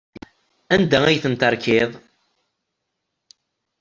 [0.75, 1.91] Anda ay ten-terkiḍ?